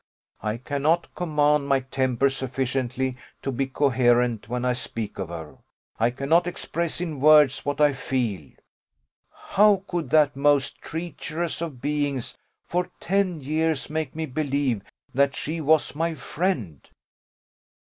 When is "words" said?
7.19-7.63